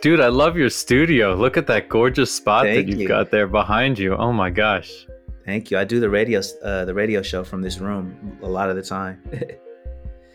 [0.00, 1.34] Dude, I love your studio.
[1.34, 3.08] Look at that gorgeous spot Thank that you've you.
[3.08, 4.16] got there behind you.
[4.16, 5.06] Oh my gosh.
[5.44, 5.76] Thank you.
[5.78, 8.82] I do the radio uh, the radio show from this room a lot of the
[8.82, 9.22] time.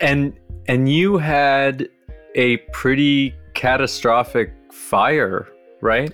[0.02, 0.38] And
[0.68, 1.88] and you had
[2.36, 5.48] a pretty catastrophic fire,
[5.82, 6.12] right?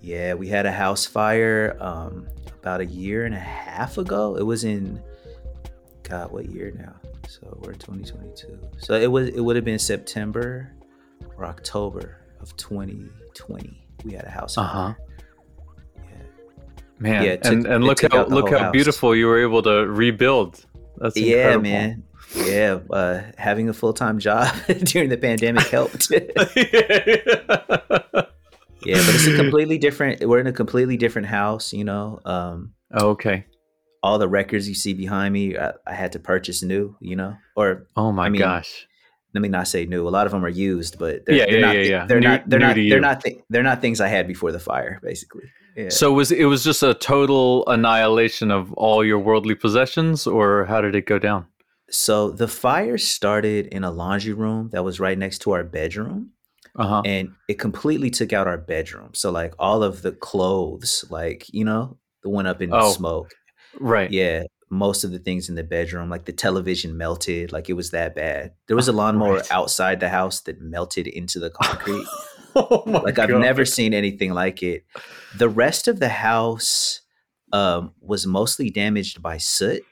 [0.00, 2.28] yeah, we had a house fire um,
[2.60, 4.36] about a year and a half ago.
[4.36, 5.02] It was in
[6.04, 6.94] God, what year now?
[7.26, 8.56] So we're 2022.
[8.78, 10.72] So it was it would have been September
[11.36, 13.86] or October of 2020.
[14.04, 14.56] We had a house.
[14.58, 14.94] Uh-huh.
[15.96, 16.02] Yeah.
[16.98, 18.72] Man, Yeah, it and and look how look how house.
[18.72, 20.64] beautiful you were able to rebuild.
[20.98, 22.04] That's Yeah, man.
[22.34, 26.10] Yeah, uh, having a full time job during the pandemic helped.
[26.10, 26.50] yeah, but
[29.14, 30.26] it's a completely different.
[30.26, 31.72] We're in a completely different house.
[31.72, 33.44] You know, um, Oh, okay.
[34.02, 36.96] all the records you see behind me, I, I had to purchase new.
[37.00, 38.86] You know, or Oh my I mean, gosh.
[39.34, 40.06] Let me not say new.
[40.08, 41.76] A lot of them are used, but they're, Yeah, they're yeah, not.
[41.76, 42.06] yeah, yeah.
[42.06, 42.48] They're New- not.
[42.48, 42.74] They're not.
[42.76, 43.22] They're not.
[43.22, 45.00] Thi- they're not things I had before the fire.
[45.02, 45.44] Basically.
[45.76, 45.90] Yeah.
[45.90, 50.80] So was it was just a total annihilation of all your worldly possessions, or how
[50.80, 51.46] did it go down?
[51.90, 56.30] so the fire started in a laundry room that was right next to our bedroom.
[56.76, 57.02] Uh huh.
[57.06, 59.10] and it completely took out our bedroom.
[59.14, 62.92] So like all of the clothes, like you know, went up in Oh.
[62.92, 63.30] smoke.
[63.80, 64.10] Right.
[64.12, 67.90] Yeah, most of the things in the bedroom, like the television melted, like it was
[67.90, 68.52] that bad.
[68.66, 69.50] There was a Oh, lawnmower right.
[69.50, 72.06] outside the house that melted into the concrete.
[72.54, 74.84] oh like I've never seen anything like it.
[75.36, 77.00] The rest of the house
[77.52, 79.82] um, was mostly damaged by soot.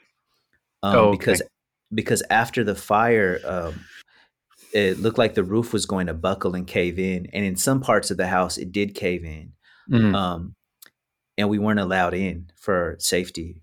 [0.83, 1.19] Um, Oh, okay.
[1.19, 1.43] because
[1.95, 3.85] because after the fire, um,
[4.73, 7.81] it looked like the roof was going to buckle and cave in, and in some
[7.81, 9.53] parts of the house, it did cave in.
[9.91, 10.15] Mhm.
[10.15, 10.55] Um,
[11.39, 13.63] and we weren't allowed in for safety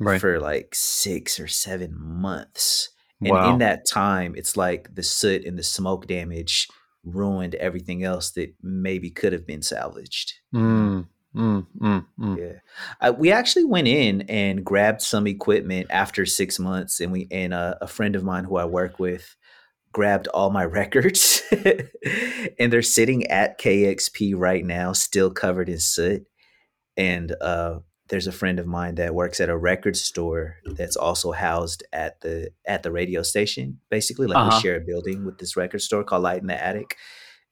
[0.00, 0.20] right.
[0.20, 2.90] for like six or seven months.
[3.20, 3.52] And Wow.
[3.52, 6.68] in that time, it's like the soot and the smoke damage
[7.04, 10.34] ruined everything else that maybe could have been salvaged.
[10.54, 12.38] Mm, mm, mm, mm.
[12.38, 12.58] Yeah,
[13.00, 17.52] I, we actually went in and grabbed some equipment after six months, and we and
[17.52, 19.34] uh, a friend of mine who I work with
[19.92, 21.42] grabbed all my records,
[22.58, 26.24] and they're sitting at KEXP right now, still covered in soot.
[26.96, 31.32] And uh, there's a friend of mine that works at a record store that's also
[31.32, 33.80] housed at the at the radio station.
[33.90, 34.56] Basically, like Uh-huh.
[34.56, 36.96] we share a building with this record store called Light in the Attic,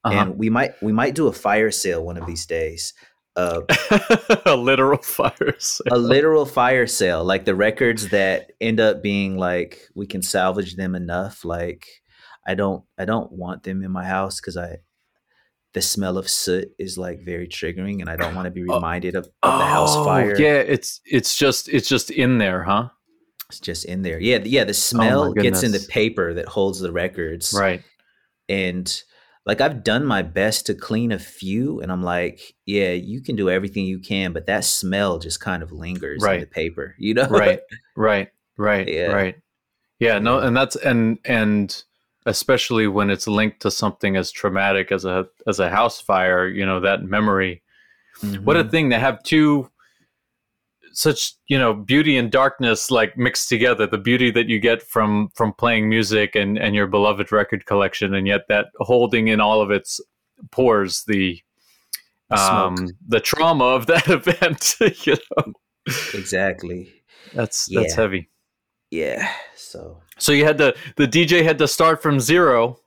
[0.03, 0.15] Uh-huh.
[0.19, 2.93] and we might we might do a fire sale one of these days.
[3.35, 3.61] Uh,
[4.47, 5.85] a literal fire sale.
[5.91, 10.75] a literal fire sale like the records that end up being like we can salvage
[10.75, 11.85] them enough like
[12.47, 14.77] i don't i don't want them in my house because i
[15.77, 18.75] the smell of soot is like very triggering and i don't want to be Oh.
[18.75, 22.63] reminded of, of the house Oh, fire Yeah, it's it's just it's just in there,
[22.63, 22.89] huh?
[23.49, 26.79] it's just in there yeah yeah the oh smell gets in the paper that holds
[26.79, 27.81] the records Right.
[28.49, 28.87] and
[29.45, 33.37] like I've done my best to clean a few, and I'm like, yeah, you can
[33.37, 36.41] do everything you can, but that smell just kind of lingers in Right.
[36.41, 37.27] the paper, you know?
[37.29, 37.61] Right.
[37.95, 38.27] Right.
[38.57, 38.87] Right.
[38.89, 39.11] Yeah.
[39.13, 39.35] Right.
[39.99, 41.67] Yeah, no, and that's and and
[42.27, 46.65] especially when it's linked to something as traumatic as a as a house fire, you
[46.65, 47.63] know, that memory.
[48.43, 48.71] What a Mhm.
[48.71, 49.71] thing to have two
[50.93, 55.29] such you know beauty and darkness like mixed together the beauty that you get from
[55.35, 59.61] from playing music and and your beloved record collection and yet that holding in all
[59.61, 59.99] of its
[60.49, 61.39] pores the
[62.31, 62.91] um smoke.
[63.07, 65.53] the trauma of that event you know
[66.15, 66.91] exactly.
[67.33, 68.01] that's that's Yeah.
[68.01, 68.29] heavy
[68.89, 69.31] Yeah.
[69.55, 72.79] So so you had to the dj had to start from zero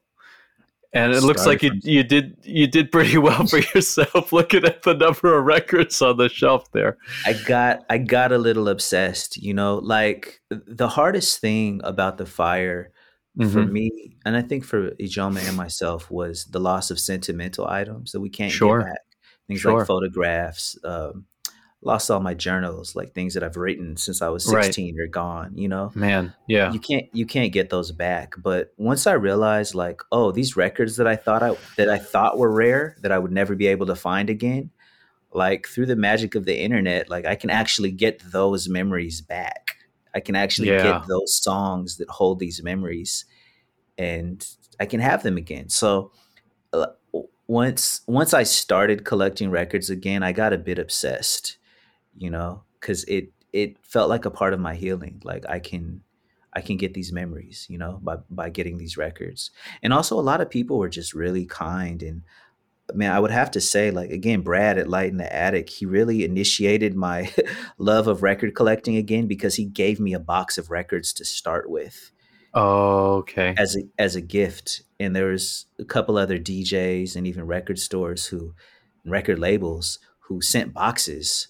[0.93, 4.83] and it looks like you you did you did pretty well for yourself looking at
[4.83, 9.37] the number of records on the shelf there I got I got a little obsessed,
[9.37, 12.91] you know, like the hardest thing about the fire
[13.39, 13.71] for Mhm.
[13.71, 18.21] me, and I think for Ijoma and myself, was the loss of sentimental items that
[18.21, 18.81] we can't Sure.
[18.81, 19.01] get back.
[19.47, 19.79] Things Sure.
[19.79, 21.27] like photographs, um,
[21.83, 24.65] lost all my journals, like things that I've written since I was Right.
[24.65, 25.93] 16 are gone, you know?
[25.95, 28.35] man yeah You can't you can't get those back.
[28.39, 32.39] But once I realized like, oh, these records that I thought I that I thought
[32.39, 34.71] were rare, that I would never be able to find again,
[35.33, 39.77] like through the magic of the internet, like I can actually get those memories back.
[40.15, 40.83] I can actually Yeah.
[40.83, 43.25] get those songs that hold these memories
[43.99, 44.47] and
[44.81, 45.69] I can have them again.
[45.69, 46.13] So
[46.73, 46.89] uh,
[47.49, 51.59] once once I started collecting records again, I got a bit obsessed,
[52.17, 55.21] you know, cuz it it felt like a part of my healing.
[55.25, 56.03] Like I can
[56.53, 59.51] I can get these memories, you know, by by getting these records.
[59.83, 62.23] And also a lot of people were just really kind and
[62.95, 65.87] man, I would have to say, like again, Brad at Light in the Attic, he
[65.87, 67.33] really initiated my
[67.79, 71.71] love of record collecting again because he gave me a box of records to start
[71.71, 72.11] with.
[72.53, 73.55] Oh, okay.
[73.57, 74.83] as a as a gift.
[74.99, 78.55] And there was a couple other DJs and even record stores who
[79.05, 81.49] record labels who sent boxes,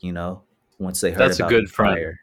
[0.00, 0.42] you know,
[0.78, 1.94] once they heard That's a good friend.
[1.96, 2.20] fire.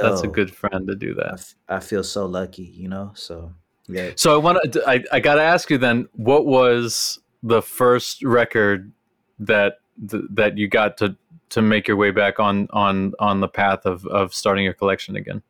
[0.00, 1.32] That's a good friend to do that.
[1.34, 3.10] f- I feel so lucky, you know.
[3.14, 3.52] So
[3.88, 4.82] yeah, So I want to.
[4.88, 6.08] I, I got to ask you then.
[6.12, 8.92] What was the first record
[9.40, 11.16] that th- that you got to
[11.50, 15.16] to make your way back on on on the path of of starting your collection
[15.16, 15.42] again?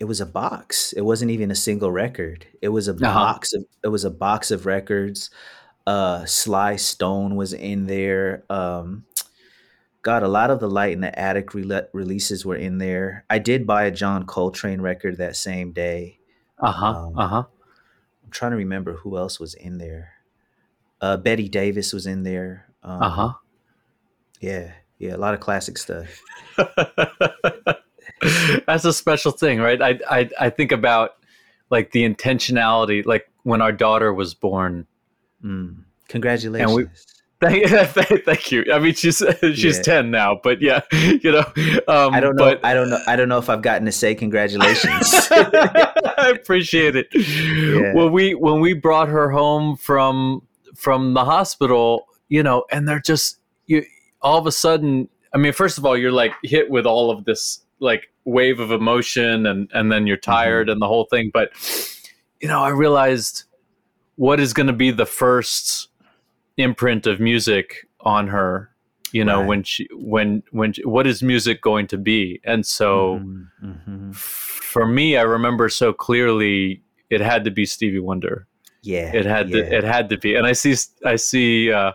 [0.00, 0.92] it was a box.
[0.94, 2.46] It wasn't even a single record.
[2.60, 3.02] It was a Uh-huh.
[3.02, 5.28] box of it was a box of records.
[5.86, 8.44] Uh Sly Stone was in there.
[8.48, 9.04] Um
[10.04, 13.24] God, a lot of the Light in the Attic rele- releases were in there.
[13.30, 16.18] I did buy a John Coltrane record that same day.
[16.60, 16.86] Uh huh.
[16.86, 17.44] Um, Uh huh.
[18.22, 20.12] I'm trying to remember who else was in there.
[21.00, 22.66] Uh Betty Davis was in there.
[22.82, 23.32] Um, Uh huh.
[24.40, 26.06] Yeah, yeah, a lot of classic stuff.
[28.66, 29.80] That's a special thing, right?
[29.80, 31.12] I, I I think about
[31.70, 34.86] like the intentionality, like when our daughter was born.
[35.42, 35.84] Mm.
[36.08, 37.06] Congratulations.
[37.44, 38.64] Thank, thank you.
[38.72, 39.82] I mean, she's she's Yeah.
[39.82, 41.44] ten now, but yeah, you know.
[41.88, 42.44] Um, I don't know.
[42.44, 43.00] But I don't know.
[43.06, 45.12] I don't know if I've gotten to say congratulations.
[45.30, 47.08] I appreciate it.
[47.12, 47.94] Yeah.
[47.94, 50.42] When we when we brought her home from
[50.74, 53.84] from the hospital, you know, and they're just you
[54.22, 55.08] all of a sudden.
[55.34, 58.70] I mean, first of all, you're like hit with all of this like wave of
[58.70, 61.30] emotion, and and then you're tired and the whole thing.
[61.34, 61.50] But
[62.40, 63.44] you know, I realized
[64.16, 65.88] what is going to be the first
[66.56, 68.70] imprint of music on her.
[69.12, 69.46] You know, Right.
[69.48, 72.40] when she when when she- what is music going to be?
[72.44, 74.14] And so Mhm, mhm.
[74.14, 78.46] for me, I remember so clearly it had to be Stevie Wonder.
[78.82, 79.62] yeah, It had yeah.
[79.62, 80.74] to, it had to be, and I see
[81.06, 81.92] I see uh,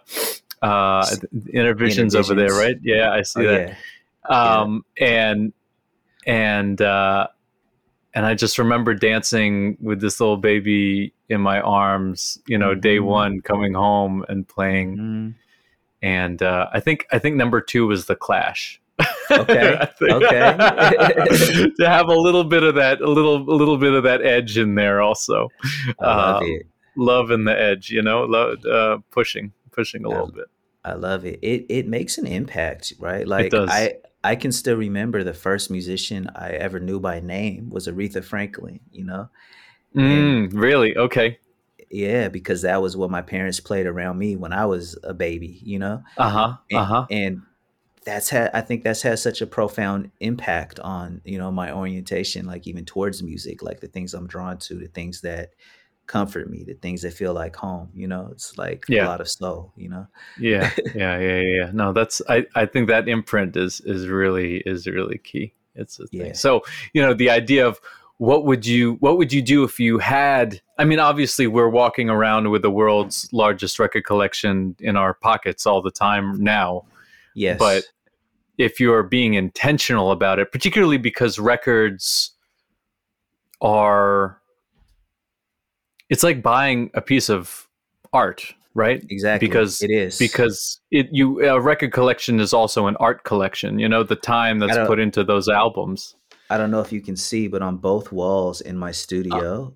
[0.61, 1.05] uh,
[1.53, 2.77] Innervisions over there, right?
[2.81, 3.69] Yeah, I see Oh, that.
[4.29, 4.55] yeah.
[4.59, 5.51] Um, and
[6.25, 7.27] and uh,
[8.13, 12.39] and I just remember dancing with this little baby in my arms.
[12.47, 13.05] You know, day Mhm.
[13.05, 15.35] one coming home and playing, Mhm.
[16.01, 18.81] and uh, I think I think number two was the Clash.
[19.31, 20.57] Okay, okay.
[20.57, 24.57] to have a little bit of that, a little, a little bit of that edge
[24.57, 25.47] in there, also.
[26.01, 26.67] I love it.
[26.97, 30.47] Love in the edge, you know, love, uh, pushing, pushing a little bit.
[30.83, 31.39] I love it.
[31.41, 33.25] It it makes an impact, right?
[33.27, 33.69] Like does.
[33.71, 38.21] I I can still remember the first musician I ever knew by name was Aretha
[38.23, 38.79] Franklin.
[38.91, 39.29] You know,
[39.95, 40.95] Mm, really?
[40.95, 41.37] Okay.
[41.89, 45.59] yeah, because that was what my parents played around me when I was a baby.
[45.63, 46.53] You know, Uh huh.
[46.73, 47.05] Uh huh.
[47.09, 47.41] and
[48.05, 52.45] that's had I think that's had such a profound impact on you know my orientation,
[52.45, 55.49] like even towards music, like the things I'm drawn to, the things that
[56.07, 57.89] comfort me, the things that feel like home.
[57.93, 59.05] You know, it's like Yeah.
[59.05, 59.73] a lot of soul.
[59.75, 60.07] You know,
[60.39, 60.69] Yeah.
[60.95, 61.19] Yeah.
[61.19, 61.19] Yeah.
[61.19, 61.41] Yeah.
[61.41, 61.71] yeah.
[61.73, 62.21] No, that's.
[62.29, 62.45] I.
[62.55, 65.53] I think that imprint is is really is really key.
[65.75, 66.27] It's a thing.
[66.27, 66.33] Yeah.
[66.33, 66.61] So
[66.93, 67.79] you know the idea of
[68.19, 72.09] what would you what would you do if you had i mean obviously we're walking
[72.09, 76.83] around with the world's largest record collection in our pockets all the time now
[77.33, 77.83] yes, But
[78.57, 82.31] if you're being intentional about it, particularly because records
[83.61, 84.37] are,
[86.09, 87.69] it's like buying a piece of
[88.11, 89.01] art, right?
[89.09, 93.79] exactly because- it is Because it you a record collection is also an art collection.
[93.79, 96.15] You know the time that's put into those albums.
[96.49, 99.73] I don't know if you can see, but on both walls in my studio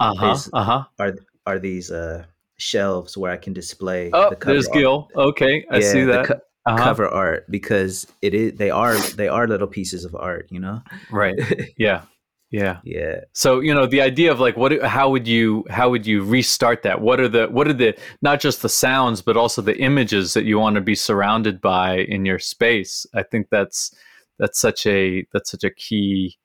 [0.00, 0.36] Uh huh.
[0.52, 0.84] Uh huh.
[0.98, 1.14] are
[1.46, 2.24] are these uh
[2.58, 4.10] shelves where I can display.
[4.12, 4.74] Oh, the cover there's art.
[4.74, 5.08] Gil.
[5.16, 6.26] Okay, I Yeah, see that.
[6.26, 6.82] co- uh-huh.
[6.82, 10.82] cover art because it is they are they are little pieces of art, you know.
[11.10, 11.38] Right.
[11.78, 12.02] Yeah.
[12.50, 12.78] Yeah.
[12.84, 16.22] yeah, So you know the idea of like what how would you how would you
[16.24, 17.00] restart that?
[17.00, 20.44] What are the what are the not just the sounds but also the images that
[20.44, 23.04] you want to be surrounded by in your space?
[23.14, 23.92] I think that's
[24.38, 26.36] that's such a that's such a key.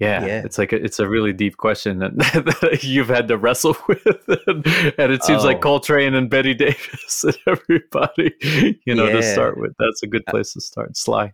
[0.00, 0.42] Yeah, Yeah.
[0.44, 2.16] it's like a, it's a really deep question that,
[2.62, 4.06] that you've had to wrestle with,
[4.46, 4.64] and,
[4.96, 5.60] and it seems like Oh.
[5.60, 8.32] Coltrane and Betty Davis and everybody,
[8.86, 9.72] you know, to start with.
[9.80, 10.96] That's a good place to start.
[10.96, 11.32] Sly.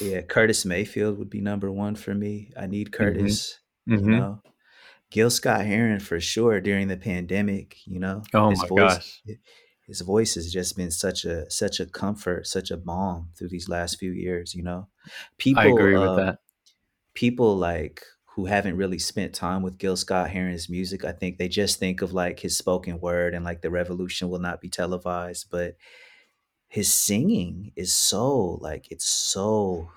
[0.00, 0.22] yeah.
[0.22, 2.50] Curtis Mayfield would be number one for me.
[2.58, 3.60] I need Curtis.
[3.88, 4.04] Mhm.
[4.04, 4.42] You know,
[5.12, 7.76] Gil Scott Heron for sure during the pandemic.
[7.86, 9.20] You know, Oh his my voice, gosh.
[9.90, 13.68] His voice has just been such a such a comfort, such a balm through these
[13.68, 14.54] last few years.
[14.54, 14.88] You know,
[15.38, 16.38] people I agree with um, that.
[17.14, 18.04] people like
[18.36, 22.02] who haven't really spent time with Gil Scott Heron's music, I think they just think
[22.02, 25.76] of like his spoken word and like the revolution will not be televised, but
[26.68, 29.90] his singing is so like it's so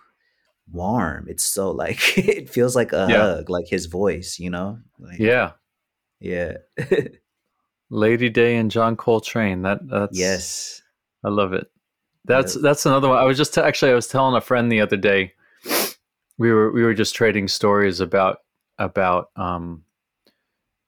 [0.71, 1.27] warm.
[1.29, 3.29] It's so like it feels like a Yeah.
[3.35, 4.79] hug, like his voice, you know?
[4.99, 5.53] Like, Yeah.
[6.19, 6.57] Yeah.
[7.93, 9.61] Lady Day and John Coltrane.
[9.61, 10.81] That that's yes.
[11.23, 11.67] I love it.
[12.25, 12.61] That's Yes.
[12.63, 13.17] that's another one.
[13.17, 15.33] I was just actually I was telling a friend the other day.
[16.37, 18.39] We were we were just trading stories about
[18.79, 19.83] about um,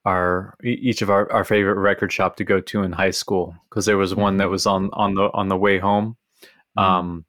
[0.04, 3.86] our each of our, our favorite record shop to go to in high school because
[3.86, 4.52] there was one that mm-hmm.
[4.52, 6.18] was on on the on the way home.
[6.78, 6.92] Mm-hmm.
[6.92, 7.26] Um,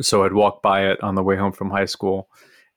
[0.00, 2.28] so I'd walk by it on the way home from high school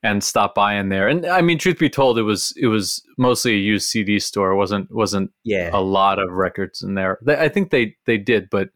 [0.04, 1.08] and stop by in there.
[1.08, 4.52] And I mean, truth be told, it was it was mostly a used CD store.
[4.52, 5.70] It wasn't wasn't yeah.
[5.74, 7.20] a lot of records in there.
[7.28, 8.70] I think they they did, but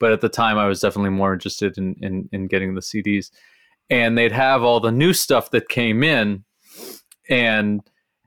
[0.00, 3.30] but at the time, I was definitely more interested in in, in getting the CDs.
[3.90, 6.44] And they'd have all the new stuff that came in,
[7.28, 7.82] and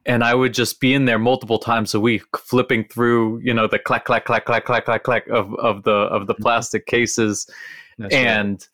[0.05, 3.67] and I would just be in there multiple times a week, flipping through, you know,
[3.67, 6.43] the clack clack clack clack clack clack clack of of the of the mm-hmm.
[6.43, 7.49] plastic cases,
[7.97, 8.67] That's and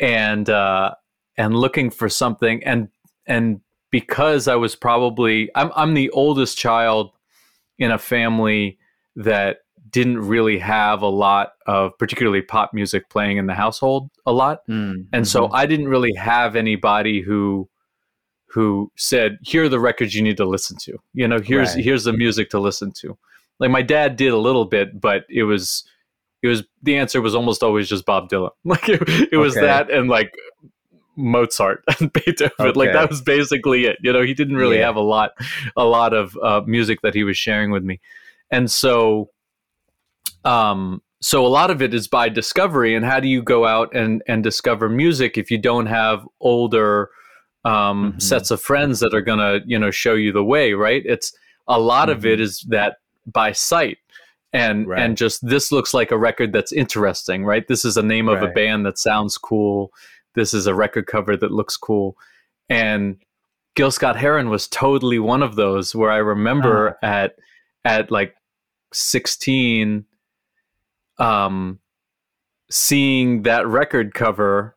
[0.00, 0.10] right.
[0.10, 0.94] and uh,
[1.38, 2.88] and looking for something, and
[3.26, 7.12] and because I was probably I'm I'm the oldest child
[7.78, 8.78] in a family
[9.16, 9.58] that
[9.90, 14.66] didn't really have a lot of particularly pop music playing in the household a lot,
[14.68, 15.54] mm, and so mm-hmm.
[15.54, 17.68] I didn't really have anybody who
[18.46, 21.84] who said, "Here are the records you need to listen to." You know, here's right.
[21.84, 23.16] here's the music to listen to.
[23.60, 25.84] Like my dad did a little bit, but it was
[26.42, 28.50] it was the answer was almost always just Bob Dylan.
[28.64, 29.66] Like it, it was okay.
[29.66, 30.34] that and like
[31.16, 32.52] Mozart and Beethoven.
[32.58, 32.78] Okay.
[32.78, 33.98] Like that was basically it.
[34.02, 34.86] You know, he didn't really yeah.
[34.86, 35.32] have a lot
[35.76, 38.00] a lot of uh, music that he was sharing with me,
[38.50, 39.30] and so
[40.44, 43.94] um so a lot of it is by discovery and how do you go out
[43.94, 47.08] and and discover music if you don't have older
[47.64, 48.18] um, mm-hmm.
[48.18, 51.32] sets of friends that are going to you know show you the way right it's
[51.66, 52.18] a lot mm-hmm.
[52.18, 52.70] of it mm-hmm.
[52.70, 53.96] that by sight
[54.52, 55.00] and right.
[55.00, 58.42] and just this looks like a record that's interesting right this is a name of
[58.42, 58.50] right.
[58.50, 59.90] a band that sounds cool
[60.34, 62.16] this is a record cover that looks cool
[62.68, 63.16] and
[63.74, 67.06] gil scott heron was totally one of those where i remember uh-huh.
[67.06, 67.36] at
[67.84, 68.34] at like
[68.92, 70.04] 16
[71.18, 71.78] um
[72.70, 74.76] seeing that record cover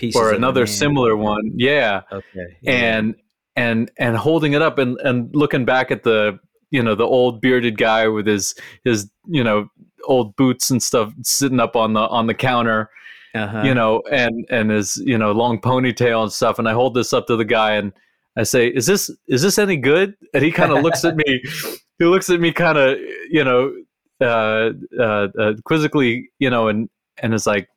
[0.00, 1.52] Pieces or another similar one.
[1.56, 2.00] Yeah.
[2.10, 2.56] Okay.
[2.62, 2.72] Yeah.
[2.72, 3.14] And
[3.54, 6.38] and and holding it up and and looking back at the
[6.70, 9.68] you know the old bearded guy with his his you know
[10.04, 12.88] old boots and stuff sitting up on the on the counter
[13.34, 13.62] uh-huh.
[13.62, 17.12] you know and and his you know long ponytail and stuff and i hold this
[17.12, 17.92] up to the guy and
[18.36, 21.42] i say is this is this any good and he kind of looks at me
[21.98, 22.98] he looks at me kind of
[23.30, 23.72] you know
[24.20, 27.68] uh, uh, uh, quizzically you know and and is like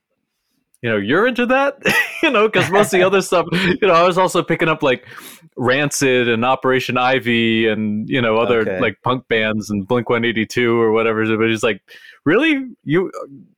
[0.83, 1.77] you know, you're into that,
[2.24, 4.83] you know, because most of the other stuff, you know, I was also picking up
[4.83, 5.07] like
[5.55, 8.79] Rancid and Operation Ivy and you know other okay.
[8.81, 11.25] like punk bands and Blink 182 or whatever.
[11.38, 11.81] But he's like,
[12.25, 13.12] really, you?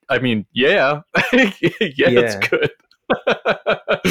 [0.09, 1.01] I mean, yeah,
[1.33, 2.71] yeah, yeah, it's good.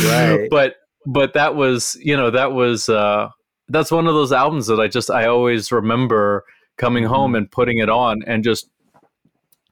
[0.06, 0.48] right.
[0.50, 3.28] But but that was you know that was uh
[3.68, 6.44] that's one of those albums that I just I always remember
[6.76, 7.36] coming home mm-hmm.
[7.36, 8.68] and putting it on and just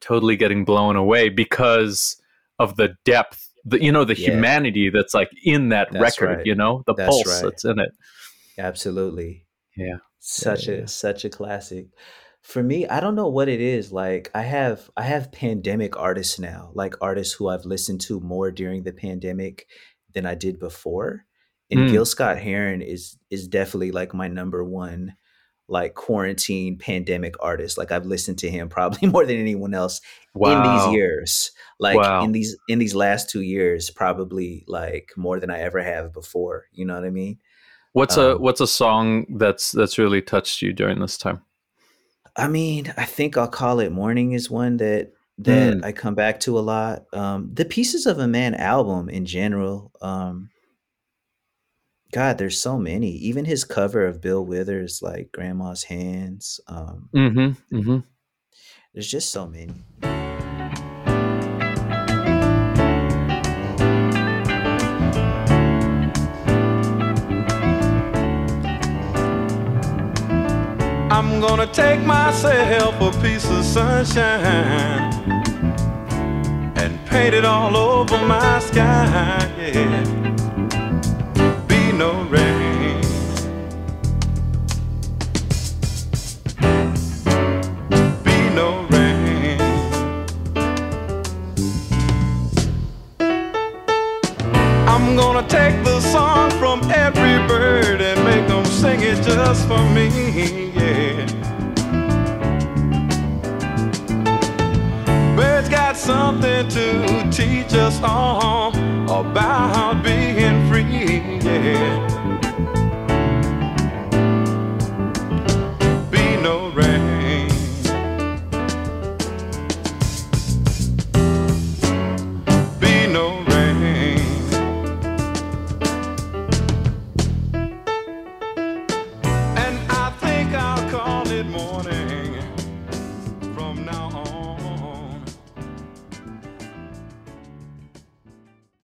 [0.00, 2.21] totally getting blown away because
[2.59, 4.31] of the depth, the you know the yeah.
[4.31, 6.38] humanity that's like in that that's record.
[6.38, 6.47] Right.
[6.47, 7.43] You know the that's pulse right.
[7.43, 7.91] that's in it.
[8.59, 9.47] Absolutely.
[9.76, 9.97] Yeah.
[10.19, 10.87] Such yeah, a yeah.
[10.87, 11.87] such a classic.
[12.42, 13.92] For me, I don't know what it is.
[13.92, 18.50] Like I have I have pandemic artists now, like artists who I've listened to more
[18.50, 19.68] during the pandemic
[20.12, 21.25] than I did before.
[21.70, 21.90] And mm.
[21.90, 25.14] Gil Scott Heron is is definitely like my number one
[25.68, 27.78] like quarantine pandemic artist.
[27.78, 30.00] Like I've listened to him probably more than anyone else
[30.34, 30.50] wow.
[30.50, 31.50] in these years.
[31.78, 32.25] Like wow.
[32.25, 36.66] in these in these last two years, probably like more than I ever have before.
[36.72, 37.38] You know what I mean?
[37.92, 41.42] What's um, a what's a song that's that's really touched you during this time?
[42.36, 45.84] I mean, I think I'll call it "Morning" is one that that mm.
[45.84, 47.04] I come back to a lot.
[47.12, 49.92] Um, the Pieces of a Man album in general.
[50.00, 50.50] Um,
[52.12, 53.10] God, there's so many.
[53.12, 56.60] Even his cover of Bill Withers, like Grandma's Hands.
[56.66, 57.98] Um, mm-hmm, mm-hmm.
[58.92, 59.72] There's just so many.
[71.42, 75.12] Gonna take myself a piece of sunshine
[76.76, 79.52] and paint it all over my sky.
[79.58, 80.22] Yeah
[82.02, 82.41] no